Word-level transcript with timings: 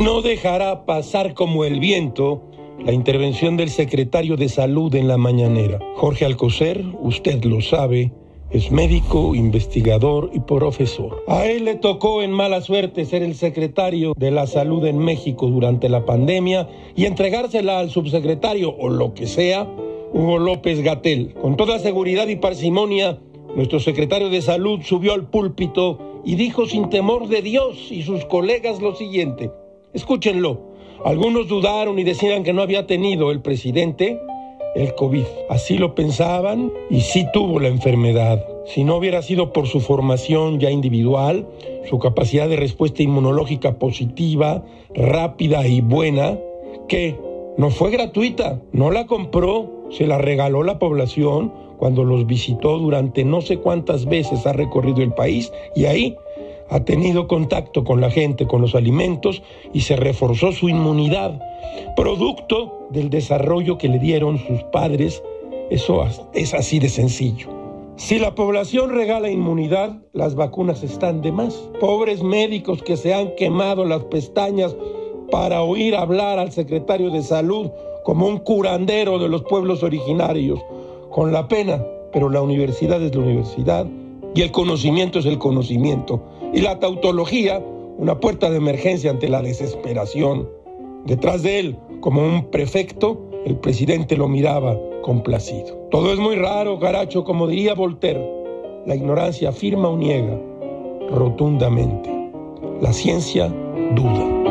no 0.00 0.22
dejará 0.22 0.86
pasar 0.86 1.34
como 1.34 1.66
el 1.66 1.78
viento 1.78 2.40
la 2.78 2.92
intervención 2.92 3.58
del 3.58 3.68
secretario 3.68 4.38
de 4.38 4.48
Salud 4.48 4.94
en 4.94 5.06
la 5.08 5.18
mañanera. 5.18 5.78
Jorge 5.96 6.24
Alcocer, 6.24 6.82
usted 7.02 7.44
lo 7.44 7.60
sabe, 7.60 8.10
es 8.50 8.72
médico, 8.72 9.34
investigador 9.34 10.30
y 10.32 10.40
profesor. 10.40 11.22
A 11.28 11.44
él 11.44 11.66
le 11.66 11.74
tocó 11.74 12.22
en 12.22 12.32
mala 12.32 12.62
suerte 12.62 13.04
ser 13.04 13.22
el 13.22 13.34
secretario 13.34 14.14
de 14.16 14.30
la 14.30 14.46
salud 14.46 14.86
en 14.86 14.96
México 14.96 15.48
durante 15.48 15.90
la 15.90 16.06
pandemia 16.06 16.66
y 16.96 17.04
entregársela 17.04 17.78
al 17.78 17.90
subsecretario 17.90 18.74
o 18.74 18.88
lo 18.88 19.12
que 19.12 19.26
sea, 19.26 19.68
Hugo 20.14 20.38
López 20.38 20.80
Gatel. 20.80 21.34
Con 21.34 21.58
toda 21.58 21.78
seguridad 21.78 22.26
y 22.28 22.36
parsimonia, 22.36 23.18
nuestro 23.54 23.78
secretario 23.80 24.30
de 24.30 24.40
salud 24.40 24.80
subió 24.82 25.12
al 25.12 25.28
púlpito 25.28 25.98
y 26.24 26.36
dijo 26.36 26.64
sin 26.64 26.88
temor 26.88 27.28
de 27.28 27.42
Dios 27.42 27.92
y 27.92 28.02
sus 28.02 28.24
colegas 28.24 28.80
lo 28.80 28.94
siguiente. 28.94 29.50
Escúchenlo. 29.92 30.70
Algunos 31.04 31.48
dudaron 31.48 31.98
y 31.98 32.04
decían 32.04 32.42
que 32.42 32.52
no 32.52 32.62
había 32.62 32.86
tenido 32.86 33.30
el 33.30 33.40
presidente 33.40 34.20
el 34.74 34.94
COVID. 34.94 35.24
Así 35.48 35.78
lo 35.78 35.94
pensaban 35.94 36.72
y 36.90 37.00
sí 37.00 37.26
tuvo 37.32 37.60
la 37.60 37.68
enfermedad. 37.68 38.44
Si 38.66 38.84
no 38.84 38.96
hubiera 38.96 39.22
sido 39.22 39.52
por 39.52 39.66
su 39.66 39.80
formación 39.80 40.60
ya 40.60 40.70
individual, 40.70 41.46
su 41.88 41.98
capacidad 41.98 42.48
de 42.48 42.56
respuesta 42.56 43.02
inmunológica 43.02 43.78
positiva, 43.78 44.64
rápida 44.94 45.66
y 45.66 45.80
buena, 45.80 46.38
que 46.88 47.16
no 47.56 47.70
fue 47.70 47.90
gratuita, 47.90 48.60
no 48.72 48.90
la 48.90 49.06
compró, 49.06 49.70
se 49.90 50.06
la 50.06 50.18
regaló 50.18 50.62
la 50.62 50.78
población 50.78 51.52
cuando 51.78 52.04
los 52.04 52.26
visitó 52.26 52.78
durante 52.78 53.24
no 53.24 53.40
sé 53.40 53.56
cuántas 53.56 54.04
veces 54.04 54.46
ha 54.46 54.52
recorrido 54.52 55.02
el 55.02 55.12
país 55.12 55.50
y 55.74 55.86
ahí 55.86 56.16
ha 56.70 56.84
tenido 56.84 57.26
contacto 57.26 57.84
con 57.84 58.00
la 58.00 58.10
gente, 58.10 58.46
con 58.46 58.60
los 58.60 58.74
alimentos 58.74 59.42
y 59.72 59.80
se 59.80 59.96
reforzó 59.96 60.52
su 60.52 60.68
inmunidad, 60.68 61.40
producto 61.96 62.86
del 62.90 63.10
desarrollo 63.10 63.76
que 63.76 63.88
le 63.88 63.98
dieron 63.98 64.38
sus 64.38 64.62
padres. 64.64 65.22
Eso 65.68 66.04
es 66.32 66.54
así 66.54 66.78
de 66.78 66.88
sencillo. 66.88 67.48
Si 67.96 68.18
la 68.18 68.34
población 68.34 68.90
regala 68.90 69.30
inmunidad, 69.30 69.98
las 70.12 70.34
vacunas 70.34 70.82
están 70.82 71.20
de 71.20 71.32
más. 71.32 71.54
Pobres 71.80 72.22
médicos 72.22 72.82
que 72.82 72.96
se 72.96 73.12
han 73.12 73.34
quemado 73.34 73.84
las 73.84 74.04
pestañas 74.04 74.74
para 75.30 75.62
oír 75.62 75.94
hablar 75.94 76.38
al 76.38 76.50
secretario 76.50 77.10
de 77.10 77.22
salud 77.22 77.70
como 78.04 78.26
un 78.26 78.38
curandero 78.38 79.18
de 79.18 79.28
los 79.28 79.42
pueblos 79.42 79.82
originarios, 79.82 80.60
con 81.10 81.32
la 81.32 81.46
pena, 81.46 81.84
pero 82.12 82.30
la 82.30 82.40
universidad 82.40 83.02
es 83.02 83.14
la 83.14 83.20
universidad 83.20 83.86
y 84.34 84.42
el 84.42 84.50
conocimiento 84.50 85.18
es 85.18 85.26
el 85.26 85.38
conocimiento. 85.38 86.22
Y 86.52 86.60
la 86.60 86.78
tautología, 86.78 87.62
una 87.98 88.20
puerta 88.20 88.50
de 88.50 88.56
emergencia 88.56 89.10
ante 89.10 89.28
la 89.28 89.42
desesperación. 89.42 90.48
Detrás 91.04 91.42
de 91.42 91.60
él, 91.60 91.78
como 92.00 92.22
un 92.22 92.50
prefecto, 92.50 93.20
el 93.44 93.56
presidente 93.56 94.16
lo 94.16 94.28
miraba 94.28 94.78
complacido. 95.02 95.76
Todo 95.90 96.12
es 96.12 96.18
muy 96.18 96.36
raro, 96.36 96.78
Garacho, 96.78 97.24
como 97.24 97.46
diría 97.46 97.74
Voltaire. 97.74 98.24
La 98.86 98.94
ignorancia 98.94 99.50
afirma 99.50 99.88
o 99.88 99.96
niega 99.96 100.40
rotundamente. 101.10 102.10
La 102.80 102.92
ciencia 102.92 103.52
duda. 103.94 104.49